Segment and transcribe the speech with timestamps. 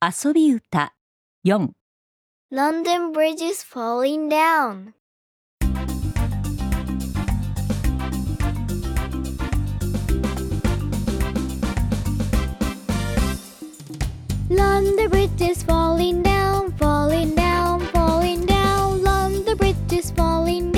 [0.00, 0.94] 遊び歌
[1.44, 1.70] 4
[2.52, 4.94] London Bridge is falling down
[14.48, 19.02] ロンドブリッジ is falling down, falling down, falling down.
[19.02, 20.77] ロンドブリッジ is falling down.